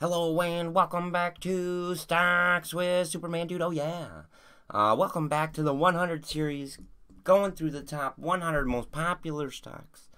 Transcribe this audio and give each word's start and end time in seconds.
Hello 0.00 0.40
and 0.40 0.76
welcome 0.76 1.10
back 1.10 1.40
to 1.40 1.96
Stocks 1.96 2.72
with 2.72 3.08
Superman 3.08 3.48
Dude. 3.48 3.60
Oh 3.60 3.70
yeah. 3.70 4.22
Uh, 4.70 4.94
welcome 4.96 5.26
back 5.26 5.52
to 5.54 5.62
the 5.64 5.74
100 5.74 6.24
series, 6.24 6.78
going 7.24 7.50
through 7.50 7.72
the 7.72 7.82
top 7.82 8.16
100 8.16 8.66
most 8.66 8.92
popular 8.92 9.50
stocks, 9.50 10.08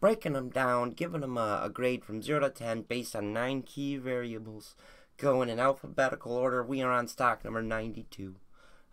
breaking 0.00 0.34
them 0.34 0.50
down, 0.50 0.90
giving 0.90 1.22
them 1.22 1.38
a, 1.38 1.62
a 1.64 1.70
grade 1.70 2.04
from 2.04 2.20
0 2.20 2.40
to 2.40 2.50
10 2.50 2.82
based 2.82 3.16
on 3.16 3.32
9 3.32 3.62
key 3.62 3.96
variables, 3.96 4.76
going 5.16 5.48
in 5.48 5.58
alphabetical 5.58 6.32
order. 6.32 6.62
We 6.62 6.82
are 6.82 6.92
on 6.92 7.08
stock 7.08 7.42
number 7.42 7.62
92. 7.62 8.34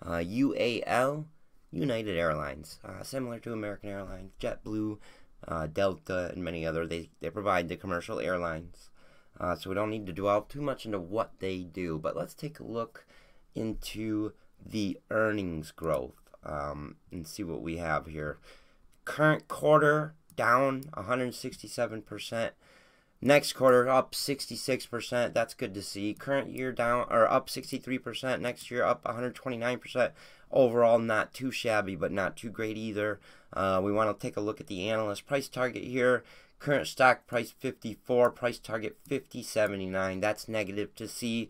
Uh, 0.01 0.09
UAL, 0.19 1.25
United 1.69 2.17
Airlines, 2.17 2.79
uh, 2.85 3.03
similar 3.03 3.39
to 3.39 3.51
American 3.51 3.89
Airlines, 3.89 4.31
JetBlue, 4.39 4.99
uh, 5.49 5.67
Delta, 5.67 6.31
and 6.33 6.45
many 6.45 6.65
other. 6.65 6.87
They, 6.87 7.09
they 7.19 7.29
provide 7.29 7.67
the 7.67 7.75
commercial 7.75 8.21
airlines. 8.21 8.89
Uh, 9.39 9.55
so 9.55 9.69
we 9.69 9.75
don't 9.75 9.89
need 9.89 10.05
to 10.05 10.13
dwell 10.13 10.41
too 10.41 10.61
much 10.61 10.85
into 10.85 10.99
what 10.99 11.31
they 11.39 11.59
do, 11.59 11.97
but 11.97 12.15
let's 12.15 12.33
take 12.33 12.59
a 12.59 12.63
look 12.63 13.05
into 13.55 14.33
the 14.63 14.99
earnings 15.09 15.71
growth 15.71 16.29
um, 16.43 16.97
and 17.11 17.25
see 17.25 17.43
what 17.43 17.61
we 17.61 17.77
have 17.77 18.07
here. 18.07 18.37
Current 19.05 19.47
quarter 19.47 20.13
down 20.35 20.83
167%. 20.95 22.51
Next 23.21 23.53
quarter 23.53 23.89
up 23.89 24.13
66%. 24.13 25.33
That's 25.33 25.53
good 25.53 25.73
to 25.73 25.81
see. 25.81 26.13
Current 26.13 26.51
year 26.51 26.71
down 26.71 27.05
or 27.09 27.29
up 27.29 27.49
63%. 27.49 28.39
Next 28.39 28.71
year 28.71 28.83
up 28.83 29.03
129%. 29.03 30.11
Overall, 30.51 30.99
not 30.99 31.33
too 31.33 31.51
shabby, 31.51 31.95
but 31.95 32.11
not 32.11 32.37
too 32.37 32.49
great 32.49 32.77
either. 32.77 33.19
Uh, 33.51 33.81
we 33.83 33.91
want 33.91 34.17
to 34.17 34.27
take 34.27 34.37
a 34.37 34.41
look 34.41 34.61
at 34.61 34.67
the 34.67 34.89
analyst 34.89 35.27
price 35.27 35.49
target 35.49 35.83
here. 35.83 36.23
Current 36.59 36.87
stock 36.87 37.27
price 37.27 37.51
54, 37.51 38.31
price 38.31 38.57
target 38.57 38.97
50.79. 39.07 40.21
That's 40.21 40.47
negative 40.47 40.95
to 40.95 41.07
see. 41.07 41.49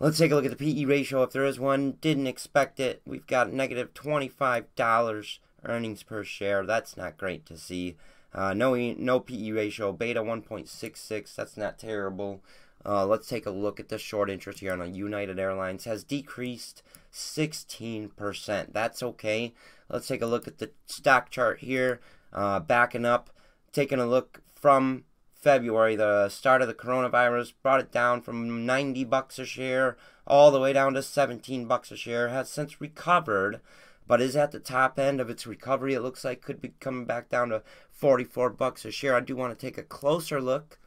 Let's 0.00 0.18
take 0.18 0.30
a 0.30 0.34
look 0.34 0.44
at 0.44 0.56
the 0.56 0.74
PE 0.74 0.84
ratio 0.84 1.22
if 1.22 1.32
there 1.32 1.44
is 1.44 1.58
one. 1.58 1.92
Didn't 2.00 2.26
expect 2.26 2.78
it. 2.78 3.00
We've 3.06 3.26
got 3.26 3.52
negative 3.52 3.94
$25 3.94 5.38
earnings 5.64 6.02
per 6.02 6.24
share. 6.24 6.64
That's 6.64 6.96
not 6.96 7.18
great 7.18 7.46
to 7.46 7.56
see. 7.56 7.96
Uh, 8.34 8.54
no, 8.54 8.74
no 8.74 9.20
PE 9.20 9.50
ratio. 9.50 9.92
Beta 9.92 10.22
1.66. 10.22 11.34
That's 11.34 11.56
not 11.56 11.78
terrible. 11.78 12.42
Uh, 12.84 13.06
let's 13.06 13.28
take 13.28 13.46
a 13.46 13.50
look 13.50 13.80
at 13.80 13.88
the 13.88 13.98
short 13.98 14.30
interest 14.30 14.60
here 14.60 14.72
on 14.72 14.94
United 14.94 15.38
Airlines. 15.38 15.84
Has 15.84 16.04
decreased 16.04 16.82
16%. 17.12 18.72
That's 18.72 19.02
okay. 19.02 19.54
Let's 19.88 20.06
take 20.06 20.22
a 20.22 20.26
look 20.26 20.46
at 20.46 20.58
the 20.58 20.70
stock 20.86 21.30
chart 21.30 21.60
here. 21.60 22.00
Uh, 22.32 22.60
backing 22.60 23.06
up 23.06 23.30
taking 23.72 23.98
a 23.98 24.06
look 24.06 24.42
from 24.54 25.04
February, 25.34 25.94
the 25.94 26.28
start 26.28 26.62
of 26.62 26.68
the 26.68 26.74
coronavirus 26.74 27.52
brought 27.62 27.80
it 27.80 27.92
down 27.92 28.20
from 28.20 28.66
90 28.66 29.04
bucks 29.04 29.38
a 29.38 29.46
share 29.46 29.96
all 30.26 30.50
the 30.50 30.60
way 30.60 30.72
down 30.72 30.94
to 30.94 31.02
17 31.02 31.66
bucks 31.66 31.92
a 31.92 31.96
share. 31.96 32.28
Has 32.28 32.50
since 32.50 32.80
recovered, 32.80 33.60
but 34.08 34.20
is 34.20 34.34
at 34.34 34.50
the 34.50 34.58
top 34.58 34.98
end 34.98 35.20
of 35.20 35.30
its 35.30 35.46
recovery. 35.46 35.94
It 35.94 36.00
looks 36.00 36.24
like 36.24 36.40
could 36.40 36.60
be 36.60 36.72
coming 36.80 37.04
back 37.04 37.28
down 37.28 37.50
to 37.50 37.62
44 37.92 38.50
bucks 38.50 38.84
a 38.84 38.90
share. 38.90 39.14
I 39.14 39.20
do 39.20 39.36
want 39.36 39.56
to 39.56 39.66
take 39.66 39.78
a 39.78 39.82
closer 39.82 40.40
look. 40.40 40.78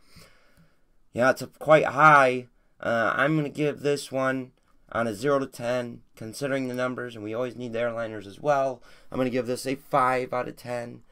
Yeah, 1.13 1.29
it's 1.29 1.43
quite 1.59 1.85
high. 1.85 2.47
Uh, 2.79 3.13
I'm 3.15 3.33
going 3.33 3.45
to 3.45 3.49
give 3.49 3.81
this 3.81 4.11
one 4.11 4.51
on 4.91 5.07
a 5.07 5.13
0 5.13 5.39
to 5.39 5.45
10, 5.45 6.01
considering 6.15 6.67
the 6.67 6.73
numbers, 6.73 7.15
and 7.15 7.23
we 7.23 7.33
always 7.33 7.55
need 7.55 7.73
the 7.73 7.79
airliners 7.79 8.25
as 8.25 8.39
well. 8.39 8.81
I'm 9.11 9.17
going 9.17 9.25
to 9.25 9.31
give 9.31 9.45
this 9.45 9.67
a 9.67 9.75
5 9.75 10.33
out 10.33 10.47
of 10.47 10.57
10. 10.57 11.03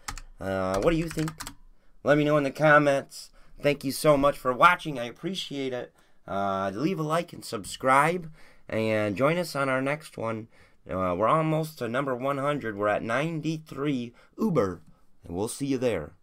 Uh, 0.42 0.80
what 0.82 0.92
do 0.92 0.98
you 0.98 1.08
think? 1.08 1.32
Let 2.04 2.18
me 2.18 2.24
know 2.24 2.38
in 2.38 2.44
the 2.44 2.52
comments. 2.52 3.30
Thank 3.62 3.84
you 3.84 3.92
so 3.92 4.18
much 4.18 4.38
for 4.38 4.54
watching. 4.54 4.98
I 4.98 5.06
appreciate 5.06 5.74
it. 5.74 5.94
Uh, 6.28 6.72
leave 6.74 7.00
a 7.00 7.04
like 7.04 7.34
and 7.34 7.44
subscribe. 7.46 8.32
And 8.68 9.18
join 9.18 9.38
us 9.38 9.56
on 9.56 9.68
our 9.68 9.82
next 9.82 10.18
one. 10.18 10.48
Uh, 10.90 11.16
we're 11.16 11.28
almost 11.28 11.78
to 11.78 11.88
number 11.88 12.16
100. 12.16 12.76
We're 12.76 12.88
at 12.88 13.04
93 13.04 14.14
Uber. 14.38 14.82
And 15.24 15.36
we'll 15.36 15.48
see 15.48 15.68
you 15.68 15.78
there. 15.78 16.14